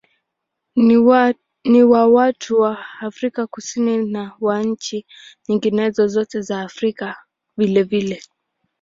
[1.67, 5.05] Ni wa watu wa Afrika Kusini na wa nchi
[5.49, 7.17] nyingine zote za Afrika
[7.57, 8.21] vilevile.